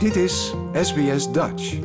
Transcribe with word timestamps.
Dit 0.00 0.16
is 0.16 0.54
SBS 0.72 1.32
Dutch. 1.32 1.78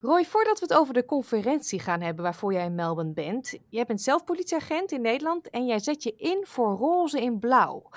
Roy, 0.00 0.24
voordat 0.24 0.58
we 0.58 0.64
het 0.68 0.74
over 0.74 0.94
de 0.94 1.04
conferentie 1.04 1.80
gaan 1.80 2.00
hebben 2.00 2.24
waarvoor 2.24 2.52
jij 2.52 2.64
in 2.64 2.74
Melbourne 2.74 3.12
bent. 3.12 3.58
Jij 3.68 3.84
bent 3.84 4.00
zelf 4.00 4.24
politieagent 4.24 4.92
in 4.92 5.00
Nederland 5.00 5.50
en 5.50 5.66
jij 5.66 5.78
zet 5.78 6.02
je 6.02 6.14
in 6.16 6.44
voor 6.46 6.76
roze 6.76 7.20
in 7.20 7.38
blauw. 7.38 7.88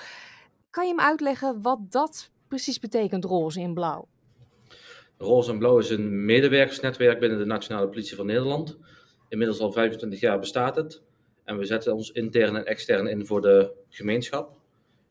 Kan 0.70 0.86
je 0.86 0.94
me 0.94 1.02
uitleggen 1.02 1.62
wat 1.62 1.92
dat 1.92 2.30
precies 2.48 2.78
betekent, 2.78 3.24
roze 3.24 3.60
in 3.60 3.74
blauw? 3.74 4.08
Roze 5.18 5.50
en 5.50 5.58
Blauw 5.58 5.78
is 5.78 5.90
een 5.90 6.24
medewerkersnetwerk 6.24 7.20
binnen 7.20 7.38
de 7.38 7.44
Nationale 7.44 7.88
Politie 7.88 8.16
van 8.16 8.26
Nederland. 8.26 8.78
Inmiddels 9.28 9.60
al 9.60 9.72
25 9.72 10.20
jaar 10.20 10.38
bestaat 10.38 10.76
het. 10.76 11.02
En 11.44 11.58
we 11.58 11.64
zetten 11.64 11.94
ons 11.94 12.10
intern 12.10 12.56
en 12.56 12.64
extern 12.64 13.06
in 13.06 13.26
voor 13.26 13.40
de 13.40 13.72
gemeenschap. 13.88 14.58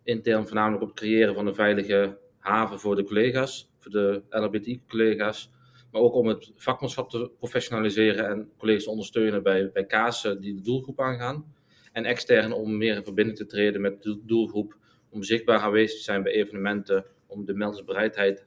Intern 0.04 0.46
voornamelijk 0.46 0.82
op 0.82 0.90
het 0.90 0.98
creëren 0.98 1.36
van 1.36 1.48
een 1.48 1.56
veilige 1.56 2.24
haven 2.46 2.80
voor 2.80 2.96
de 2.96 3.04
collega's, 3.04 3.70
voor 3.78 3.92
de 3.92 4.24
LHBTI-collega's. 4.30 5.52
Maar 5.92 6.02
ook 6.02 6.14
om 6.14 6.28
het 6.28 6.52
vakmanschap 6.56 7.10
te 7.10 7.32
professionaliseren 7.38 8.30
en 8.30 8.50
collega's 8.58 8.84
te 8.84 8.90
ondersteunen 8.90 9.44
bij, 9.44 9.72
bij 9.72 10.12
die 10.40 10.56
de 10.56 10.62
doelgroep 10.62 11.02
aangaan. 11.02 11.54
En 11.92 12.06
extern 12.06 12.52
om 12.52 12.78
meer 12.78 12.96
in 12.96 13.04
verbinding 13.04 13.38
te 13.38 13.46
treden 13.46 13.82
met 13.82 14.04
de 14.04 14.20
doelgroep, 14.26 14.78
om 15.10 15.24
zichtbaar 15.24 15.60
aanwezig 15.60 15.98
te 15.98 16.04
zijn 16.04 16.24
bij 16.24 16.32
evenementen, 16.32 17.06
om 17.28 17.46
de 17.46 17.54
meldersbereidheid 17.54 18.46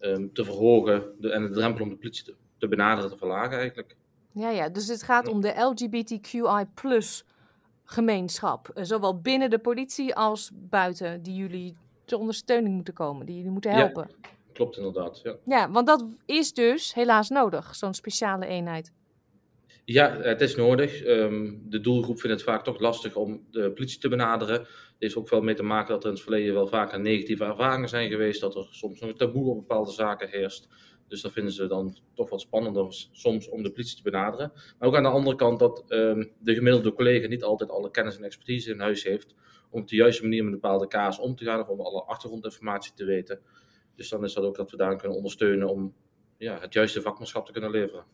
um, 0.00 0.32
te 0.32 0.44
verhogen 0.44 1.02
en 1.20 1.42
de 1.42 1.50
drempel 1.50 1.84
om 1.84 1.90
de 1.90 1.96
politie 1.96 2.24
te, 2.24 2.34
te 2.58 2.68
benaderen 2.68 3.10
te 3.10 3.16
verlagen 3.16 3.58
eigenlijk. 3.58 3.96
Ja, 4.32 4.50
ja, 4.50 4.68
dus 4.68 4.88
het 4.88 5.02
gaat 5.02 5.28
om 5.28 5.40
de 5.40 5.60
LGBTQI 5.60 6.66
gemeenschap, 7.84 8.68
eh, 8.68 8.84
zowel 8.84 9.20
binnen 9.20 9.50
de 9.50 9.58
politie 9.58 10.14
als 10.14 10.50
buiten, 10.54 11.22
die 11.22 11.34
jullie 11.34 11.76
ter 12.04 12.18
ondersteuning 12.18 12.74
moeten 12.74 12.94
komen, 12.94 13.26
die 13.26 13.36
jullie 13.36 13.50
moeten 13.50 13.70
helpen. 13.70 14.10
Ja, 14.22 14.28
klopt 14.52 14.76
inderdaad. 14.76 15.20
Ja. 15.22 15.36
ja, 15.44 15.70
want 15.70 15.86
dat 15.86 16.04
is 16.26 16.52
dus 16.52 16.94
helaas 16.94 17.28
nodig, 17.28 17.74
zo'n 17.74 17.94
speciale 17.94 18.46
eenheid. 18.46 18.92
Ja, 19.84 20.16
het 20.20 20.40
is 20.40 20.56
nodig. 20.56 21.06
Um, 21.06 21.62
de 21.64 21.80
doelgroep 21.80 22.20
vindt 22.20 22.36
het 22.36 22.48
vaak 22.48 22.64
toch 22.64 22.80
lastig 22.80 23.16
om 23.16 23.46
de 23.50 23.70
politie 23.70 24.00
te 24.00 24.08
benaderen. 24.08 24.60
Er 24.60 24.68
heeft 24.98 25.16
ook 25.16 25.28
wel 25.28 25.40
mee 25.40 25.54
te 25.54 25.62
maken 25.62 25.92
dat 25.92 26.02
er 26.02 26.08
in 26.08 26.14
het 26.14 26.22
verleden 26.22 26.54
wel 26.54 26.66
vaker 26.66 27.00
negatieve 27.00 27.44
ervaringen 27.44 27.88
zijn 27.88 28.10
geweest. 28.10 28.40
Dat 28.40 28.56
er 28.56 28.66
soms 28.70 29.00
nog 29.00 29.10
een 29.10 29.16
taboe 29.16 29.50
op 29.50 29.56
bepaalde 29.56 29.90
zaken 29.90 30.28
heerst. 30.28 30.68
Dus 31.12 31.20
dat 31.20 31.32
vinden 31.32 31.52
ze 31.52 31.66
dan 31.66 31.96
toch 32.14 32.30
wat 32.30 32.40
spannender 32.40 32.86
soms 33.10 33.48
om 33.48 33.62
de 33.62 33.70
politie 33.70 33.96
te 33.96 34.02
benaderen. 34.02 34.52
Maar 34.78 34.88
ook 34.88 34.96
aan 34.96 35.02
de 35.02 35.08
andere 35.08 35.36
kant 35.36 35.58
dat 35.58 35.84
um, 35.88 36.32
de 36.38 36.54
gemiddelde 36.54 36.92
collega 36.92 37.26
niet 37.26 37.42
altijd 37.42 37.70
alle 37.70 37.90
kennis 37.90 38.16
en 38.16 38.24
expertise 38.24 38.70
in 38.70 38.80
huis 38.80 39.04
heeft. 39.04 39.34
Om 39.70 39.80
op 39.80 39.88
de 39.88 39.96
juiste 39.96 40.22
manier 40.22 40.44
met 40.44 40.52
bepaalde 40.52 40.86
kaas 40.86 41.18
om 41.18 41.36
te 41.36 41.44
gaan 41.44 41.60
of 41.60 41.68
om 41.68 41.80
alle 41.80 42.02
achtergrondinformatie 42.02 42.92
te 42.94 43.04
weten. 43.04 43.40
Dus 43.96 44.08
dan 44.08 44.24
is 44.24 44.32
dat 44.32 44.44
ook 44.44 44.56
dat 44.56 44.70
we 44.70 44.76
daar 44.76 44.96
kunnen 44.96 45.16
ondersteunen 45.16 45.68
om 45.68 45.94
ja, 46.38 46.60
het 46.60 46.72
juiste 46.72 47.00
vakmanschap 47.00 47.46
te 47.46 47.52
kunnen 47.52 47.70
leveren. 47.70 48.04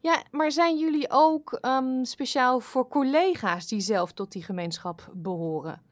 Ja, 0.00 0.24
maar 0.30 0.52
zijn 0.52 0.78
jullie 0.78 1.06
ook 1.10 1.58
um, 1.60 2.04
speciaal 2.04 2.60
voor 2.60 2.88
collega's 2.88 3.68
die 3.68 3.80
zelf 3.80 4.12
tot 4.12 4.32
die 4.32 4.42
gemeenschap 4.42 5.10
behoren? 5.14 5.82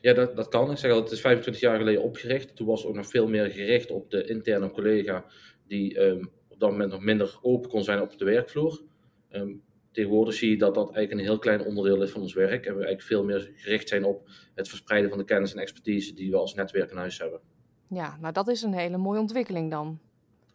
Ja, 0.00 0.12
dat, 0.12 0.36
dat 0.36 0.48
kan. 0.48 0.70
Ik 0.70 0.76
zeg 0.76 0.92
al, 0.92 1.02
het 1.02 1.10
is 1.10 1.20
25 1.20 1.62
jaar 1.62 1.78
geleden 1.78 2.02
opgericht. 2.02 2.56
Toen 2.56 2.66
was 2.66 2.80
het 2.80 2.88
ook 2.90 2.96
nog 2.96 3.06
veel 3.08 3.28
meer 3.28 3.50
gericht 3.50 3.90
op 3.90 4.10
de 4.10 4.24
interne 4.24 4.70
collega 4.70 5.24
die 5.70 6.00
um, 6.00 6.30
op 6.48 6.60
dat 6.60 6.70
moment 6.70 6.90
nog 6.90 7.00
minder 7.00 7.38
open 7.42 7.70
kon 7.70 7.84
zijn 7.84 8.00
op 8.00 8.18
de 8.18 8.24
werkvloer. 8.24 8.82
Um, 9.30 9.62
tegenwoordig 9.92 10.34
zie 10.34 10.50
je 10.50 10.58
dat 10.58 10.74
dat 10.74 10.92
eigenlijk 10.92 11.12
een 11.12 11.26
heel 11.26 11.38
klein 11.38 11.64
onderdeel 11.64 12.02
is 12.02 12.10
van 12.10 12.20
ons 12.20 12.34
werk. 12.34 12.66
En 12.66 12.76
we 12.76 12.84
eigenlijk 12.84 13.02
veel 13.02 13.24
meer 13.24 13.52
gericht 13.56 13.88
zijn 13.88 14.04
op 14.04 14.28
het 14.54 14.68
verspreiden 14.68 15.10
van 15.10 15.18
de 15.18 15.24
kennis 15.24 15.52
en 15.52 15.60
expertise 15.60 16.14
die 16.14 16.30
we 16.30 16.36
als 16.36 16.54
netwerk 16.54 16.90
in 16.90 16.96
huis 16.96 17.18
hebben. 17.18 17.40
Ja, 17.88 18.16
nou 18.20 18.32
dat 18.32 18.48
is 18.48 18.62
een 18.62 18.74
hele 18.74 18.96
mooie 18.96 19.20
ontwikkeling 19.20 19.70
dan. 19.70 19.98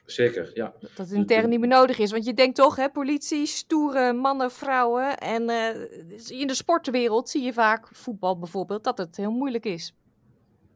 Zeker, 0.06 0.52
ja. 0.54 0.74
Dat 0.80 0.98
het 0.98 1.12
intern 1.12 1.50
niet 1.50 1.60
meer 1.60 1.70
nodig 1.70 2.00
is. 2.00 2.12
Want 2.12 2.26
je 2.26 2.34
denkt 2.34 2.56
toch, 2.56 2.76
hè, 2.76 2.90
politie, 2.90 3.46
stoere 3.46 4.14
mannen, 4.14 4.52
vrouwen. 4.52 5.18
En 5.18 5.50
uh, 5.50 6.40
in 6.40 6.48
de 6.48 6.54
sportwereld 6.54 7.30
zie 7.30 7.44
je 7.44 7.54
vaak, 7.54 7.88
voetbal 7.92 8.40
bijvoorbeeld, 8.40 8.84
dat 8.84 8.98
het 8.98 9.18
heel 9.18 9.32
moeilijk 9.32 9.66
is. 9.66 9.94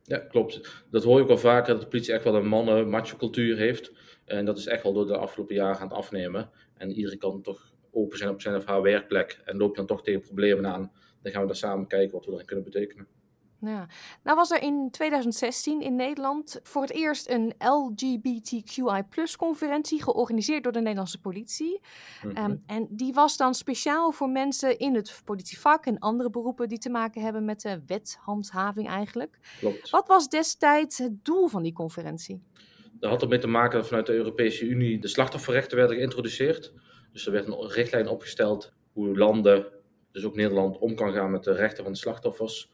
Ja, 0.09 0.18
klopt. 0.18 0.84
Dat 0.92 1.03
hoor 1.03 1.18
je 1.18 1.24
ook 1.24 1.30
al 1.30 1.38
vaker, 1.38 1.74
dat 1.74 1.81
de 1.81 1.88
politie 1.88 2.14
echt 2.14 2.24
wel 2.24 2.36
een 2.36 2.47
mannen-macho 2.47 3.18
cultuur 3.18 3.58
heeft. 3.58 3.92
En 4.25 4.46
dat 4.46 4.58
is 4.58 4.66
echt 4.66 4.84
wel 4.84 4.94
door 4.94 5.08
de 5.08 5.18
afgelopen 5.18 5.56
jaren 5.56 5.80
aan 5.80 5.88
het 5.88 5.97
afnemen. 5.97 6.50
En 6.78 6.92
iedereen 6.92 7.18
kan 7.18 7.42
toch 7.42 7.74
open 7.92 8.18
zijn 8.18 8.30
op 8.30 8.42
zijn 8.42 8.56
of 8.56 8.66
haar 8.66 8.81
werkplek. 8.81 9.42
En 9.46 9.58
loop 9.58 9.70
je 9.70 9.75
dan 9.75 9.86
toch 9.86 10.03
tegen 10.03 10.22
problemen 10.22 10.68
aan, 10.68 10.92
dan 11.22 11.31
gaan 11.31 11.42
we 11.42 11.47
daar 11.47 11.56
samen 11.56 11.88
kijken 11.88 12.12
wat 12.12 12.25
we 12.25 12.31
erin 12.31 12.46
kunnen 12.46 12.66
betekenen. 12.66 13.08
Ja. 13.62 13.88
Nou 14.24 14.38
was 14.38 14.52
er 14.52 14.62
in 14.62 14.88
2016 14.92 15.81
in 15.81 15.96
Nederland 15.96 16.59
voor 16.64 16.81
het 16.81 16.92
eerst 16.92 17.30
een 17.30 17.53
LGBTQI-conferentie 17.58 20.03
georganiseerd 20.03 20.64
door 20.64 20.72
de 20.72 20.80
Nederlandse 20.80 21.20
politie. 21.20 21.80
Mm 22.24 22.36
-hmm. 22.36 22.52
um, 22.52 22.64
en 22.66 22.88
die 22.90 23.14
was 23.14 23.38
dan 23.38 23.53
speciaal 23.53 24.12
voor 24.12 24.30
mensen 24.30 24.78
in 24.78 24.96
het 24.96 25.22
politievak 25.25 25.86
en 25.86 26.00
andere 26.00 26.30
beroepen 26.30 26.70
die 26.70 26.78
te 26.78 26.90
maken 26.90 27.22
hebben 27.22 27.46
met 27.46 27.62
de 27.62 27.81
wethandhaving 27.86 28.88
eigenlijk. 28.88 29.40
Klopt. 29.59 29.90
Wat 29.90 30.08
was 30.08 30.30
destijds 30.30 30.97
het 30.97 31.26
doel 31.26 31.47
van 31.47 31.64
die 31.64 31.74
conferentie? 31.74 32.41
Dat 33.00 33.09
had 33.09 33.22
ermee 33.22 33.40
te 33.40 33.47
maken 33.47 33.78
dat 33.78 33.88
vanuit 33.88 34.06
de 34.06 34.14
Europese 34.14 34.66
Unie 34.66 35.00
de 35.00 35.08
slachtofferrechten 35.08 35.78
werden 35.78 35.96
geïntroduceerd. 35.96 36.74
Dus 37.12 37.26
er 37.26 37.31
werd 37.31 37.47
een 37.47 37.68
richtlijn 37.68 38.08
opgesteld 38.08 38.74
hoe 38.94 39.18
landen, 39.18 39.68
dus 40.12 40.26
ook 40.26 40.36
Nederland, 40.36 40.78
om 40.78 40.96
kan 40.96 41.14
gaan 41.14 41.31
met 41.31 41.44
de 41.44 41.53
rechten 41.53 41.84
van 41.84 41.94
de 41.94 42.00
slachtoffers. 42.00 42.72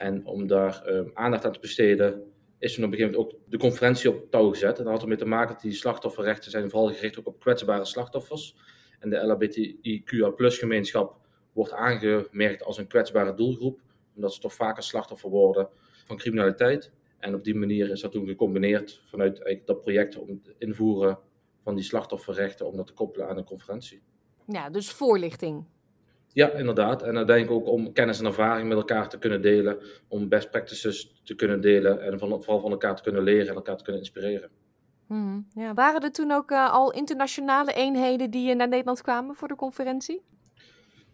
En 0.00 0.26
om 0.26 0.46
daar 0.46 0.82
uh, 0.86 1.00
aandacht 1.14 1.44
aan 1.44 1.52
te 1.52 1.60
besteden, 1.60 2.22
is 2.58 2.74
toen 2.74 2.84
op 2.84 2.90
een 2.90 2.96
gegeven 2.96 3.18
moment 3.18 3.34
ook 3.34 3.40
de 3.50 3.58
conferentie 3.58 4.10
op 4.10 4.30
touw 4.30 4.50
gezet. 4.50 4.78
En 4.78 4.84
dat 4.84 4.92
had 4.92 5.02
ermee 5.02 5.16
te 5.16 5.24
maken 5.24 5.54
dat 5.54 5.62
die 5.62 5.72
slachtofferrechten 5.72 6.50
zijn 6.50 6.70
vooral 6.70 6.88
gericht 6.88 7.18
ook 7.18 7.26
op 7.26 7.40
kwetsbare 7.40 7.84
slachtoffers. 7.84 8.56
En 8.98 9.10
de 9.10 9.16
LHBTIQA 9.16 10.32
gemeenschap 10.36 11.16
wordt 11.52 11.72
aangemerkt 11.72 12.62
als 12.62 12.78
een 12.78 12.86
kwetsbare 12.86 13.34
doelgroep, 13.34 13.80
omdat 14.14 14.34
ze 14.34 14.40
toch 14.40 14.54
vaker 14.54 14.82
slachtoffer 14.82 15.30
worden 15.30 15.68
van 16.06 16.16
criminaliteit. 16.16 16.92
En 17.18 17.34
op 17.34 17.44
die 17.44 17.54
manier 17.54 17.90
is 17.90 18.00
dat 18.00 18.12
toen 18.12 18.26
gecombineerd 18.26 19.02
vanuit 19.06 19.62
dat 19.64 19.80
project 19.82 20.16
om 20.16 20.28
het 20.28 20.54
invoeren 20.58 21.18
van 21.62 21.74
die 21.74 21.84
slachtofferrechten, 21.84 22.66
om 22.66 22.76
dat 22.76 22.86
te 22.86 22.92
koppelen 22.92 23.28
aan 23.28 23.36
een 23.36 23.44
conferentie. 23.44 24.02
Ja, 24.46 24.70
dus 24.70 24.90
voorlichting. 24.90 25.64
Ja, 26.32 26.50
inderdaad. 26.50 27.02
En 27.02 27.16
uiteindelijk 27.16 27.56
ook 27.56 27.66
om 27.66 27.92
kennis 27.92 28.18
en 28.18 28.26
ervaring 28.26 28.68
met 28.68 28.76
elkaar 28.76 29.08
te 29.08 29.18
kunnen 29.18 29.42
delen, 29.42 29.78
om 30.08 30.28
best 30.28 30.50
practices 30.50 31.20
te 31.24 31.34
kunnen 31.34 31.60
delen 31.60 32.02
en 32.02 32.18
van, 32.18 32.28
vooral 32.28 32.60
van 32.60 32.70
elkaar 32.70 32.96
te 32.96 33.02
kunnen 33.02 33.22
leren 33.22 33.48
en 33.48 33.54
elkaar 33.54 33.76
te 33.76 33.84
kunnen 33.84 34.02
inspireren. 34.02 34.50
Hmm, 35.06 35.46
ja. 35.54 35.74
Waren 35.74 36.00
er 36.00 36.12
toen 36.12 36.30
ook 36.32 36.50
uh, 36.50 36.72
al 36.72 36.92
internationale 36.92 37.72
eenheden 37.72 38.30
die 38.30 38.54
naar 38.54 38.68
Nederland 38.68 39.02
kwamen 39.02 39.34
voor 39.34 39.48
de 39.48 39.56
conferentie? 39.56 40.22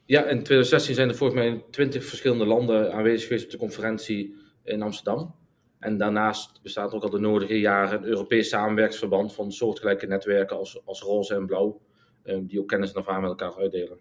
Ja, 0.05 0.21
in 0.21 0.43
2016 0.43 0.95
zijn 0.95 1.09
er 1.09 1.15
volgens 1.15 1.41
mij 1.41 1.49
in 1.49 1.63
20 1.71 2.05
verschillende 2.05 2.47
landen 2.47 2.93
aanwezig 2.93 3.27
geweest 3.27 3.45
op 3.45 3.51
de 3.51 3.57
conferentie 3.57 4.35
in 4.65 4.83
Amsterdam. 4.83 5.35
En 5.79 5.99
daarnaast 5.99 6.63
bestaat 6.63 6.93
ook 6.93 7.03
al 7.03 7.11
de 7.11 7.19
nodige 7.19 7.61
jaren 7.61 7.99
een 7.99 8.09
Europees 8.09 8.49
samenwerksverband 8.49 9.35
van 9.35 9.53
soortgelijke 9.53 10.07
netwerken 10.07 10.57
als, 10.57 10.81
als 10.85 11.03
Roze 11.03 11.35
en 11.35 11.47
Blauw, 11.47 11.81
um, 12.25 12.47
die 12.47 12.61
ook 12.61 12.69
kennis 12.69 12.93
en 12.93 12.97
ervaring 12.97 13.29
met 13.29 13.41
elkaar 13.41 13.59
uitdelen. 13.59 13.99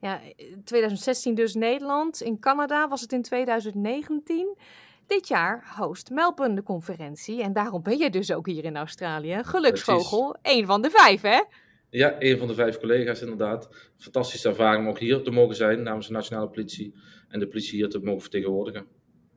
Ja, 0.00 0.20
2016 0.64 1.34
dus 1.34 1.54
Nederland. 1.54 2.20
In 2.20 2.38
Canada 2.38 2.88
was 2.88 3.00
het 3.00 3.12
in 3.12 3.22
2019. 3.22 4.56
Dit 5.06 5.28
jaar 5.28 5.74
host 5.76 6.10
Melbourne 6.10 6.54
de 6.54 6.62
conferentie. 6.62 7.42
En 7.42 7.52
daarom 7.52 7.82
ben 7.82 7.98
je 7.98 8.10
dus 8.10 8.32
ook 8.32 8.46
hier 8.46 8.64
in 8.64 8.76
Australië. 8.76 9.38
Geluksvogel, 9.42 10.36
één 10.42 10.66
van 10.66 10.82
de 10.82 10.90
vijf, 10.90 11.20
hè? 11.20 11.42
Ja, 11.90 12.16
een 12.18 12.38
van 12.38 12.46
de 12.46 12.54
vijf 12.54 12.78
collega's 12.78 13.20
inderdaad. 13.20 13.68
Fantastische 13.96 14.48
ervaring 14.48 14.84
om 14.84 14.90
ook 14.90 14.98
hier 14.98 15.22
te 15.22 15.30
mogen 15.30 15.56
zijn 15.56 15.82
namens 15.82 16.06
de 16.06 16.12
nationale 16.12 16.48
politie. 16.48 16.94
En 17.28 17.40
de 17.40 17.46
politie 17.46 17.78
hier 17.78 17.88
te 17.88 17.98
mogen 17.98 18.20
vertegenwoordigen. 18.20 18.86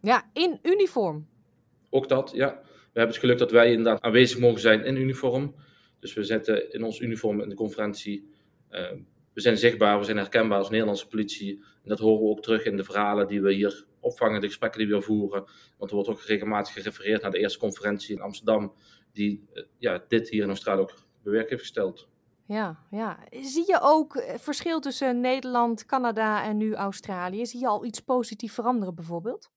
Ja, 0.02 0.30
in 0.34 0.60
uniform. 0.64 1.28
Ook 1.90 2.08
dat, 2.08 2.32
ja. 2.34 2.60
We 2.64 3.02
hebben 3.02 3.16
het 3.16 3.18
geluk 3.18 3.38
dat 3.38 3.52
wij 3.52 3.70
inderdaad 3.70 4.02
aanwezig 4.02 4.40
mogen 4.40 4.62
zijn 4.62 4.86
in 4.86 4.96
uniform. 4.96 5.56
Dus 6.00 6.14
we 6.14 6.24
zetten 6.24 6.74
in 6.74 6.84
ons 6.84 7.00
uniform 7.00 7.42
in 7.42 7.50
de 7.50 7.56
conferentie... 7.56 8.30
Uh, 8.72 8.92
we 9.36 9.42
zijn 9.42 9.58
zichtbaar, 9.58 10.00
we 10.00 10.06
zijn 10.06 10.18
herkenbaar 10.18 10.58
als 10.58 10.70
Nederlandse 10.70 11.08
politie. 11.08 11.64
En 11.84 11.90
dat 11.90 12.00
horen 12.00 12.24
we 12.24 12.30
ook 12.30 12.42
terug 12.42 12.66
in 12.66 12.78
de 12.78 12.84
verhalen 12.84 13.28
die 13.28 13.42
we 13.42 13.54
hier 13.54 13.86
opvangen, 14.00 14.42
de 14.42 14.48
gesprekken 14.48 14.80
die 14.80 14.96
we 14.96 15.02
voeren. 15.02 15.44
Want 15.78 15.90
er 15.90 15.96
wordt 15.96 16.10
ook 16.10 16.22
regelmatig 16.22 16.74
gerefereerd 16.74 17.22
naar 17.22 17.32
de 17.32 17.40
eerste 17.40 17.60
conferentie 17.60 18.16
in 18.16 18.22
Amsterdam, 18.22 18.74
die 19.12 19.44
ja, 19.78 20.04
dit 20.08 20.30
hier 20.30 20.44
in 20.44 20.50
Australië 20.50 20.82
ook 20.82 20.94
bewerk 21.24 21.50
heeft 21.50 21.62
gesteld. 21.62 22.08
Ja, 22.48 22.80
ja. 22.92 23.20
Zie 23.32 23.64
je 23.68 23.80
ook 23.82 24.24
verschil 24.38 24.80
tussen 24.80 25.22
Nederland, 25.22 25.86
Canada 25.86 26.44
en 26.44 26.58
nu 26.58 26.74
Australië? 26.74 27.46
Zie 27.46 27.60
je 27.60 27.68
al 27.68 27.86
iets 27.86 28.00
positiefs 28.00 28.54
veranderen 28.54 28.96
bijvoorbeeld? 28.96 29.52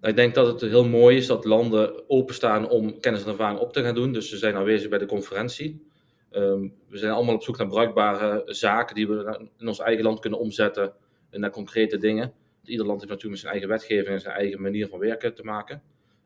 Ik 0.00 0.16
denk 0.16 0.34
dat 0.34 0.46
het 0.46 0.70
heel 0.70 0.88
mooi 0.88 1.16
is 1.16 1.26
dat 1.26 1.44
landen 1.44 2.08
openstaan 2.10 2.68
om 2.68 3.00
kennis 3.00 3.22
en 3.22 3.28
ervaring 3.28 3.58
op 3.60 3.72
te 3.72 3.82
gaan 3.82 3.94
doen. 3.94 4.12
Dus 4.12 4.28
ze 4.28 4.36
zijn 4.36 4.56
aanwezig 4.56 4.88
bij 4.88 4.98
de 4.98 5.06
conferentie. 5.06 5.89
Um, 6.32 6.74
we 6.88 6.98
zijn 6.98 7.12
allemaal 7.12 7.34
op 7.34 7.42
zoek 7.42 7.58
naar 7.58 7.66
bruikbare 7.66 8.42
zaken 8.46 8.94
die 8.94 9.08
we 9.08 9.48
in 9.58 9.68
ons 9.68 9.78
eigen 9.78 10.04
land 10.04 10.20
kunnen 10.20 10.38
omzetten 10.38 10.92
naar 11.30 11.50
concrete 11.50 11.98
dingen. 11.98 12.32
Ieder 12.64 12.86
land 12.86 13.00
heeft 13.00 13.12
natuurlijk 13.12 13.42
met 13.42 13.50
zijn 13.50 13.52
eigen 13.52 13.68
wetgeving 13.68 14.14
en 14.14 14.20
zijn 14.20 14.34
eigen 14.34 14.62
manier 14.62 14.88
van 14.88 14.98
werken 14.98 15.34
te 15.34 15.44
maken. 15.44 15.82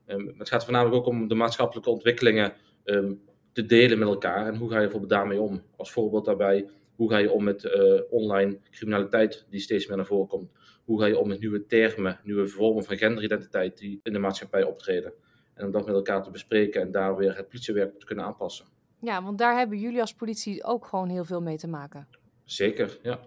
Um, 0.07 0.35
het 0.39 0.49
gaat 0.49 0.65
voornamelijk 0.65 0.97
ook 0.97 1.07
om 1.07 1.29
de 1.29 1.35
maatschappelijke 1.35 1.91
ontwikkelingen 1.91 2.53
um, 2.85 3.21
te 3.53 3.67
delen 3.67 3.99
met 3.99 4.09
elkaar. 4.09 4.47
En 4.47 4.57
hoe 4.57 4.69
ga 4.69 4.75
je 4.75 4.83
bijvoorbeeld 4.83 5.13
daarmee 5.13 5.41
om? 5.41 5.63
Als 5.77 5.93
voorbeeld 5.93 6.25
daarbij, 6.25 6.69
hoe 6.95 7.11
ga 7.11 7.17
je 7.17 7.31
om 7.31 7.45
met 7.45 7.65
uh, 7.65 8.01
online 8.11 8.59
criminaliteit 8.71 9.47
die 9.51 9.61
steeds 9.61 9.87
meer 9.87 9.97
naar 9.97 10.07
voren 10.07 10.29
komt? 10.29 10.51
Hoe 10.85 11.01
ga 11.01 11.07
je 11.07 11.19
om 11.19 11.29
met 11.29 11.41
nieuwe 11.41 11.67
termen, 11.67 12.21
nieuwe 12.23 12.49
vormen 12.49 12.85
van 12.85 12.97
genderidentiteit 12.97 13.79
die 13.79 14.01
in 14.03 14.13
de 14.13 14.19
maatschappij 14.19 14.63
optreden? 14.63 15.13
En 15.55 15.67
om 15.67 15.73
dat 15.73 15.87
met 15.87 15.95
elkaar 15.95 16.23
te 16.23 16.31
bespreken 16.31 16.81
en 16.81 16.91
daar 16.91 17.17
weer 17.17 17.37
het 17.37 17.49
politiewerk 17.49 17.99
te 17.99 18.07
kunnen 18.07 18.25
aanpassen. 18.25 18.67
Ja, 19.05 19.23
want 19.23 19.39
daar 19.39 19.57
hebben 19.57 19.79
jullie 19.79 20.01
als 20.01 20.15
politie 20.15 20.65
ook 20.65 20.87
gewoon 20.87 21.09
heel 21.09 21.25
veel 21.25 21.41
mee 21.41 21.57
te 21.57 21.69
maken. 21.69 22.09
Zeker, 22.45 22.99
ja. 23.03 23.21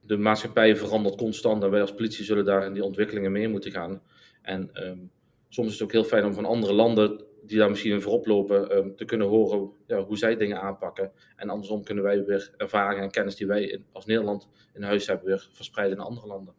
De 0.00 0.16
maatschappij 0.16 0.76
verandert 0.76 1.16
constant 1.16 1.62
en 1.62 1.70
wij 1.70 1.80
als 1.80 1.94
politie 1.94 2.24
zullen 2.24 2.44
daar 2.44 2.66
in 2.66 2.72
die 2.72 2.84
ontwikkelingen 2.84 3.32
mee 3.32 3.48
moeten 3.48 3.70
gaan. 3.70 4.02
En 4.42 4.70
um, 4.86 5.10
soms 5.48 5.66
is 5.66 5.72
het 5.72 5.82
ook 5.82 5.92
heel 5.92 6.04
fijn 6.04 6.24
om 6.24 6.34
van 6.34 6.44
andere 6.44 6.72
landen 6.72 7.24
die 7.42 7.58
daar 7.58 7.70
misschien 7.70 7.92
in 7.92 8.00
voorop 8.00 8.26
lopen, 8.26 8.76
um, 8.76 8.96
te 8.96 9.04
kunnen 9.04 9.26
horen 9.26 9.70
ja, 9.86 10.04
hoe 10.04 10.18
zij 10.18 10.36
dingen 10.36 10.60
aanpakken. 10.60 11.12
En 11.36 11.48
andersom 11.48 11.84
kunnen 11.84 12.04
wij 12.04 12.24
weer 12.24 12.54
ervaringen 12.56 13.02
en 13.02 13.10
kennis 13.10 13.36
die 13.36 13.46
wij 13.46 13.62
in, 13.62 13.86
als 13.92 14.06
Nederland 14.06 14.48
in 14.72 14.82
huis 14.82 15.06
hebben, 15.06 15.26
weer 15.26 15.48
verspreiden 15.52 15.96
naar 15.96 16.06
andere 16.06 16.26
landen. 16.26 16.54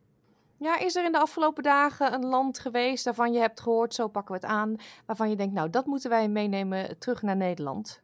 Ja, 0.59 0.79
is 0.79 0.95
er 0.95 1.05
in 1.05 1.11
de 1.11 1.19
afgelopen 1.19 1.63
dagen 1.63 2.13
een 2.13 2.25
land 2.25 2.59
geweest 2.59 3.05
waarvan 3.05 3.33
je 3.33 3.39
hebt 3.39 3.59
gehoord, 3.59 3.93
zo 3.93 4.07
pakken 4.07 4.33
we 4.33 4.39
het 4.41 4.49
aan, 4.49 4.75
waarvan 5.05 5.29
je 5.29 5.35
denkt, 5.35 5.53
nou 5.53 5.69
dat 5.69 5.85
moeten 5.85 6.09
wij 6.09 6.29
meenemen 6.29 6.99
terug 6.99 7.21
naar 7.21 7.37
Nederland? 7.37 8.01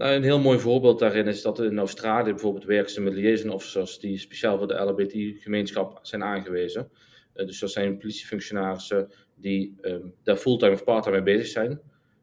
Nou, 0.00 0.12
een 0.12 0.22
heel 0.22 0.40
mooi 0.40 0.58
voorbeeld 0.58 0.98
daarin 0.98 1.26
is 1.26 1.42
dat 1.42 1.58
in 1.58 1.78
Australië 1.78 2.30
bijvoorbeeld 2.30 2.64
werken 2.64 2.92
ze 2.92 3.00
met 3.00 3.12
liaison 3.12 3.50
officers 3.50 3.98
die 3.98 4.18
speciaal 4.18 4.58
voor 4.58 4.66
de 4.66 4.74
LHBT-gemeenschap 4.74 5.98
zijn 6.02 6.22
aangewezen. 6.22 6.90
Uh, 7.34 7.46
dus 7.46 7.58
dat 7.58 7.70
zijn 7.70 7.98
politiefunctionarissen 7.98 9.10
die 9.34 9.76
um, 9.80 10.14
daar 10.22 10.36
fulltime 10.36 10.72
of 10.72 10.84
parttime 10.84 11.20
mee 11.20 11.36
bezig 11.36 11.46
zijn. 11.46 11.80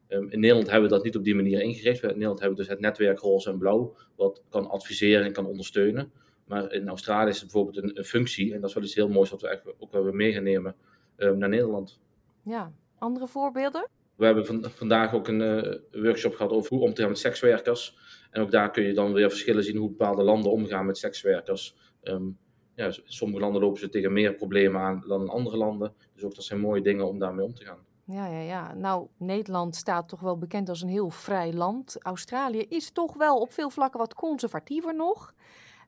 Um, 0.08 0.30
in 0.30 0.40
Nederland 0.40 0.70
hebben 0.70 0.88
we 0.88 0.94
dat 0.94 1.04
niet 1.04 1.16
op 1.16 1.24
die 1.24 1.34
manier 1.34 1.60
ingericht. 1.60 2.02
In 2.02 2.08
Nederland 2.08 2.40
hebben 2.40 2.58
we 2.58 2.64
dus 2.64 2.72
het 2.72 2.80
netwerk 2.80 3.18
roze 3.18 3.50
en 3.50 3.58
blauw, 3.58 3.96
wat 4.16 4.42
kan 4.48 4.70
adviseren 4.70 5.24
en 5.24 5.32
kan 5.32 5.46
ondersteunen. 5.46 6.12
Maar 6.44 6.72
in 6.72 6.88
Australië 6.88 7.28
is 7.28 7.40
het 7.40 7.52
bijvoorbeeld 7.52 7.96
een, 7.96 8.04
functie, 8.04 8.54
en 8.54 8.60
dat 8.60 8.68
is 8.68 8.74
wel 8.74 8.84
iets 8.84 8.94
heel 8.94 9.08
moois 9.08 9.30
wat 9.30 9.40
we 9.40 9.74
ook 9.78 9.92
wel 9.92 10.12
mee 10.12 10.32
gaan 10.32 10.42
nemen 10.42 10.74
um, 11.16 11.38
naar 11.38 11.48
Nederland. 11.48 11.98
Ja, 12.42 12.72
andere 12.98 13.26
voorbeelden? 13.26 13.88
We 14.18 14.24
hebben 14.24 14.46
van, 14.46 14.64
vandaag 14.70 15.14
ook 15.14 15.28
een 15.28 15.40
uh, 15.40 16.02
workshop 16.02 16.34
gehad 16.34 16.52
over 16.52 16.76
hoe 16.76 16.84
om 16.84 16.94
te 16.94 17.00
gaan 17.00 17.10
met 17.10 17.18
sekswerkers. 17.18 17.98
En 18.30 18.42
ook 18.42 18.50
daar 18.50 18.70
kun 18.70 18.82
je 18.82 18.94
dan 18.94 19.12
weer 19.12 19.28
verschillen 19.28 19.64
zien 19.64 19.76
hoe 19.76 19.88
bepaalde 19.88 20.22
landen 20.22 20.52
omgaan 20.52 20.86
met 20.86 20.98
sekswerkers. 20.98 21.76
Um, 22.02 22.38
ja, 22.74 22.90
sommige 23.04 23.40
landen 23.40 23.62
lopen 23.62 23.80
ze 23.80 23.88
tegen 23.88 24.12
meer 24.12 24.34
problemen 24.34 24.80
aan 24.80 25.04
dan 25.06 25.28
andere 25.28 25.56
landen. 25.56 25.94
Dus 26.14 26.24
ook 26.24 26.34
dat 26.34 26.44
zijn 26.44 26.60
mooie 26.60 26.82
dingen 26.82 27.08
om 27.08 27.18
daarmee 27.18 27.44
om 27.44 27.54
te 27.54 27.64
gaan. 27.64 27.78
Ja, 28.04 28.26
ja, 28.26 28.40
ja. 28.40 28.74
Nou, 28.74 29.06
Nederland 29.16 29.76
staat 29.76 30.08
toch 30.08 30.20
wel 30.20 30.38
bekend 30.38 30.68
als 30.68 30.82
een 30.82 30.88
heel 30.88 31.10
vrij 31.10 31.52
land. 31.52 31.96
Australië 32.02 32.66
is 32.68 32.90
toch 32.90 33.14
wel 33.14 33.40
op 33.40 33.52
veel 33.52 33.70
vlakken 33.70 34.00
wat 34.00 34.14
conservatiever 34.14 34.94
nog. 34.94 35.34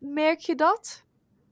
Merk 0.01 0.39
je 0.39 0.55
dat 0.55 1.05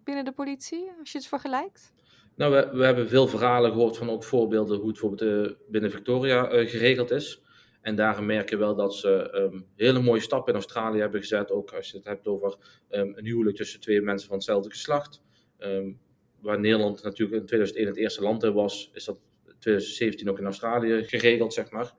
binnen 0.04 0.25
de 0.25 0.32
politie, 0.32 0.90
als 1.00 1.12
je 1.12 1.19
het 1.19 1.26
vergelijkt? 1.26 1.92
Nou, 2.38 2.52
we, 2.52 2.76
we 2.76 2.85
hebben 2.85 3.08
veel 3.08 3.29
verhalen 3.29 3.73
gehoord 3.73 3.96
van 3.96 4.11
ook 4.11 4.25
voorbeelden 4.25 4.79
hoe 4.79 4.88
het 4.88 5.00
bijvoorbeeld 5.00 5.50
uh, 5.50 5.56
binnen 5.69 5.90
Victoria 5.90 6.52
uh, 6.52 6.69
geregeld 6.69 7.11
is. 7.11 7.43
En 7.81 7.96
daarin 7.96 8.26
merk 8.26 8.50
je 8.50 8.56
wel 8.56 8.75
dat 8.75 8.94
ze 8.94 9.35
um, 9.35 9.67
hele 9.76 10.00
mooie 10.00 10.20
stappen 10.20 10.49
in 10.52 10.61
Australië 10.61 11.00
hebben 11.00 11.20
gezet. 11.20 11.50
Ook 11.50 11.73
als 11.73 11.90
je 11.90 11.96
het 11.96 12.06
hebt 12.06 12.26
over 12.26 12.56
um, 12.90 13.12
een 13.17 13.25
huwelijk 13.25 13.56
tussen 13.56 13.81
twee 13.81 14.00
mensen 14.00 14.29
van 14.29 14.37
hetzelfde 14.37 14.70
geslacht. 14.70 15.23
Um, 15.58 16.00
waar 16.40 16.61
Nederland 16.61 17.02
natuurlijk 17.02 17.40
in 17.40 17.46
2001 17.46 17.87
het 17.87 17.96
eerste 17.96 18.23
land 18.23 18.43
in 18.43 18.52
was, 18.52 18.90
is 18.94 19.05
dat 19.05 19.19
2017 19.44 20.31
ook 20.31 20.38
in 20.38 20.44
Australië 20.44 21.05
geregeld, 21.05 21.55
zeg 21.55 21.70
maar. 21.70 21.94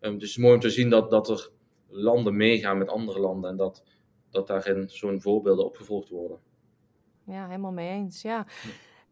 dus 0.00 0.12
het 0.12 0.22
is 0.22 0.36
mooi 0.36 0.54
om 0.54 0.60
te 0.60 0.70
zien 0.70 0.90
dat, 0.90 1.10
dat 1.10 1.28
er 1.28 1.50
landen 1.88 2.36
meegaan 2.36 2.78
met 2.78 2.88
andere 2.88 3.20
landen 3.20 3.50
en 3.50 3.56
dat, 3.56 3.84
dat 4.30 4.46
daarin 4.46 4.88
zo'n 4.88 5.20
voorbeelden 5.20 5.64
opgevolgd 5.64 6.08
worden. 6.08 6.38
Ja, 7.26 7.46
helemaal 7.46 7.72
mee 7.72 7.90
eens, 7.90 8.22
ja. 8.22 8.46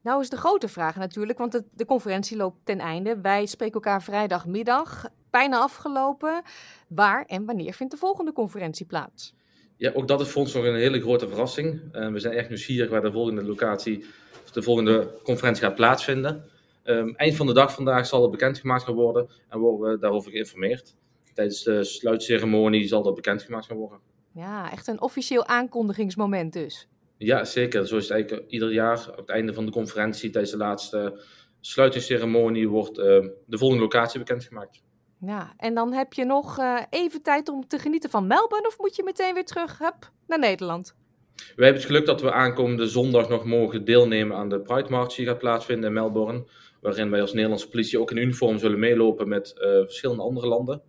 Nou 0.04 0.20
is 0.20 0.30
de 0.30 0.36
grote 0.36 0.68
vraag 0.68 0.96
natuurlijk, 0.96 1.38
want 1.38 1.52
de, 1.52 1.64
de, 1.72 1.84
conferentie 1.84 2.36
loopt 2.36 2.56
ten 2.64 2.78
einde. 2.78 3.20
Wij 3.20 3.46
spreken 3.46 3.74
elkaar 3.74 4.02
vrijdagmiddag, 4.02 5.08
bijna 5.30 5.58
afgelopen. 5.58 6.42
Waar 6.88 7.24
en 7.24 7.44
wanneer 7.44 7.72
vindt 7.72 7.92
de 7.92 7.98
volgende 7.98 8.32
conferentie 8.32 8.86
plaats? 8.86 9.34
Ja, 9.76 9.92
ook 9.94 10.08
dat 10.08 10.20
is 10.20 10.28
voor 10.28 10.42
ons 10.42 10.54
nog 10.54 10.64
een 10.64 10.74
hele 10.74 11.00
grote 11.00 11.28
verrassing. 11.28 11.80
Uh, 11.92 12.08
we 12.08 12.18
zijn 12.18 12.34
echt 12.34 12.48
nieuwsgierig 12.48 12.90
waar 12.90 13.00
de 13.00 13.12
volgende 13.12 13.44
locatie, 13.44 14.04
of 14.44 14.50
de 14.50 14.62
volgende 14.62 15.20
conferentie 15.22 15.62
gaat 15.62 15.74
plaatsvinden. 15.74 16.44
Um, 16.84 17.14
eind 17.16 17.36
van 17.36 17.46
de 17.46 17.52
dag 17.52 17.74
vandaag 17.74 18.06
zal 18.06 18.22
het 18.22 18.30
bekendgemaakt 18.30 18.84
gaan 18.84 18.94
worden 18.94 19.30
en 19.48 19.58
worden 19.58 19.90
we 19.90 19.98
daarover 19.98 20.30
geïnformeerd. 20.30 20.94
Tijdens 21.34 21.62
de 21.62 21.84
sluitceremonie 21.84 22.88
zal 22.88 23.02
dat 23.02 23.14
bekendgemaakt 23.14 23.66
gaan 23.66 23.76
worden. 23.76 23.98
Ja, 24.32 24.72
echt 24.72 24.86
een 24.86 25.00
officieel 25.00 25.46
aankondigingsmoment 25.46 26.52
dus. 26.52 26.88
Ja, 27.24 27.44
zeker. 27.44 27.86
Zo 27.86 27.96
is 27.96 28.02
het 28.02 28.12
eigenlijk 28.12 28.50
ieder 28.50 28.72
jaar 28.72 29.08
op 29.10 29.16
het 29.16 29.28
einde 29.28 29.54
van 29.54 29.64
de 29.64 29.72
conferentie, 29.72 30.30
tijdens 30.30 30.52
de 30.52 30.58
laatste 30.58 31.24
sluitingsceremonie, 31.60 32.68
wordt 32.68 32.98
uh, 32.98 33.04
de 33.46 33.58
volgende 33.58 33.82
locatie 33.82 34.18
bekendgemaakt. 34.18 34.82
Ja, 35.20 35.54
en 35.56 35.74
dan 35.74 35.92
heb 35.92 36.12
je 36.12 36.24
nog 36.24 36.58
uh, 36.58 36.80
even 36.90 37.22
tijd 37.22 37.48
om 37.48 37.66
te 37.66 37.78
genieten 37.78 38.10
van 38.10 38.26
Melbourne 38.26 38.68
of 38.68 38.78
moet 38.78 38.96
je 38.96 39.02
meteen 39.02 39.34
weer 39.34 39.44
terug 39.44 39.78
hup, 39.78 40.10
naar 40.26 40.38
Nederland? 40.38 40.94
We 41.34 41.64
hebben 41.64 41.74
het 41.74 41.84
geluk 41.84 42.06
dat 42.06 42.20
we 42.20 42.32
aankomende 42.32 42.86
zondag 42.86 43.28
nog 43.28 43.44
mogen 43.44 43.84
deelnemen 43.84 44.36
aan 44.36 44.48
de 44.48 44.60
Pride 44.60 44.90
March 44.90 45.14
die 45.14 45.26
gaat 45.26 45.38
plaatsvinden 45.38 45.88
in 45.88 45.94
Melbourne. 45.94 46.44
Waarin 46.80 47.10
wij 47.10 47.20
als 47.20 47.32
Nederlandse 47.32 47.68
politie 47.68 48.00
ook 48.00 48.10
in 48.10 48.16
uniform 48.16 48.58
zullen 48.58 48.78
meelopen 48.78 49.28
met 49.28 49.54
uh, 49.56 49.62
verschillende 49.62 50.22
andere 50.22 50.46
landen. 50.46 50.82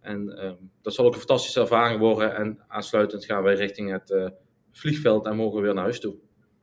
En 0.00 0.38
uh, 0.38 0.50
dat 0.82 0.94
zal 0.94 1.04
ook 1.04 1.12
een 1.12 1.18
fantastische 1.18 1.60
ervaring 1.60 1.98
worden. 1.98 2.34
En 2.34 2.58
aansluitend 2.68 3.24
gaan 3.24 3.42
wij 3.42 3.54
richting 3.54 3.90
het 3.90 4.32
vliegveld 4.72 5.26
en 5.26 5.36
mogen 5.36 5.56
we 5.56 5.62
weer 5.62 5.74
naar 5.74 5.82
huis 5.82 6.00
toe. 6.00 6.14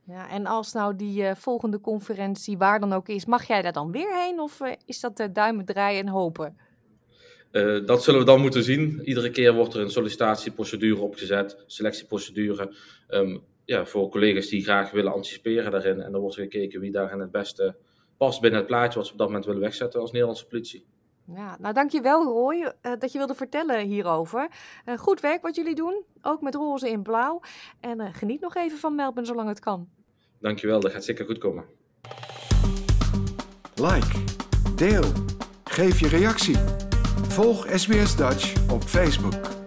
Ja, 0.06 0.30
en 0.30 0.46
als 0.46 0.72
nou 0.72 0.96
die 0.96 1.22
uh, 1.22 1.34
volgende 1.34 1.80
conferentie 1.80 2.58
waar 2.58 2.80
dan 2.80 2.92
ook 2.92 3.08
is, 3.08 3.24
mag 3.24 3.46
jij 3.46 3.62
daar 3.62 3.72
dan 3.72 3.92
weer 3.92 4.24
heen? 4.24 4.40
Of 4.40 4.60
uh, 4.60 4.72
is 4.84 5.00
dat 5.00 5.20
uh, 5.20 5.26
duimen 5.32 5.64
draaien 5.64 6.00
en 6.00 6.08
hopen? 6.08 6.56
dat 7.86 8.02
zullen 8.02 8.20
we 8.20 8.26
dan 8.26 8.40
moeten 8.40 8.62
zien. 8.62 9.00
Iedere 9.04 9.30
keer 9.30 9.54
wordt 9.54 9.74
er 9.74 9.80
een 9.80 9.90
sollicitatieprocedure 9.90 11.00
opgezet, 11.00 11.64
selectieprocedure. 11.66 12.74
Um, 13.08 13.42
ja, 13.64 13.86
voor 13.86 14.08
collega's 14.08 14.48
die 14.48 14.62
graag 14.62 14.90
willen 14.90 15.12
anticiperen 15.12 15.70
daarin. 15.70 16.00
En 16.00 16.12
dan 16.12 16.20
wordt 16.20 16.36
er 16.36 16.42
gekeken 16.42 16.80
wie 16.80 16.90
daarin 16.90 17.20
het 17.20 17.30
beste 17.30 17.76
past 18.16 18.40
binnen 18.40 18.58
het 18.58 18.68
plaatje 18.68 18.98
wat 18.98 19.06
ze 19.06 19.12
op 19.12 19.18
dat 19.18 19.26
moment 19.26 19.46
willen 19.46 19.60
wegzetten 19.60 20.00
als 20.00 20.10
Nederlandse 20.10 20.46
politie. 20.46 20.84
Ja, 21.34 21.56
nou 21.58 21.74
dankjewel 21.74 22.24
Roy 22.24 22.56
uh, 22.56 22.92
dat 22.98 23.12
je 23.12 23.18
wilde 23.18 23.34
vertellen 23.34 23.86
hierover. 23.86 24.48
Uh, 24.86 24.98
goed 24.98 25.20
werk 25.20 25.42
wat 25.42 25.54
jullie 25.54 25.74
doen, 25.74 26.02
ook 26.22 26.40
met 26.40 26.54
roze 26.54 26.90
in 26.90 27.02
blauw. 27.02 27.40
En 27.80 28.00
uh, 28.00 28.08
geniet 28.12 28.40
nog 28.40 28.54
even 28.54 28.78
van 28.78 28.94
Melbourne 28.94 29.26
zolang 29.26 29.48
het 29.48 29.60
kan. 29.60 29.88
Dankjewel, 30.40 30.80
dat 30.80 30.92
gaat 30.92 31.04
zeker 31.04 31.24
goed 31.24 31.38
komen. 31.38 31.64
Like, 33.74 34.24
deel, 34.76 35.04
geef 35.64 36.00
je 36.00 36.08
reactie. 36.08 36.56
Volg 37.28 37.66
SBS 37.74 38.16
Dutch 38.16 38.70
op 38.70 38.82
Facebook. 38.82 39.57